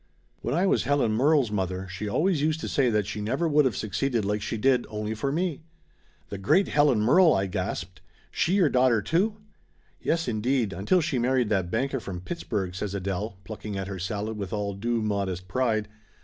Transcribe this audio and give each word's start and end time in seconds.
When 0.41 0.55
I 0.55 0.65
was 0.65 0.85
Helen 0.85 1.11
Murrell's 1.11 1.51
mother 1.51 1.87
she 1.87 2.09
always 2.09 2.41
used 2.41 2.59
to 2.61 2.67
say 2.67 2.89
that 2.89 3.05
she 3.05 3.21
never 3.21 3.47
would 3.47 3.67
of 3.67 3.77
succeeded 3.77 4.25
like 4.25 4.41
she 4.41 4.57
did 4.57 4.87
only 4.89 5.13
for 5.13 5.31
me." 5.31 5.61
"The 6.29 6.39
great 6.39 6.69
Helen 6.69 7.01
Murrell!" 7.01 7.35
I 7.35 7.45
gasped. 7.45 8.01
"She 8.31 8.53
your 8.55 8.67
daughter, 8.69 9.03
too?" 9.03 9.37
"Yes, 10.01 10.27
indeed, 10.27 10.73
until 10.73 11.01
she 11.01 11.19
married 11.19 11.49
that 11.49 11.69
banker 11.69 11.99
from 11.99 12.19
Pittsburgh," 12.21 12.73
says 12.73 12.95
Adele, 12.95 13.37
plucking 13.43 13.77
at 13.77 13.85
her 13.85 13.99
salad 13.99 14.37
with 14.39 14.51
all 14.51 14.73
due 14.73 15.03
modest 15.03 15.47
pride. 15.47 15.87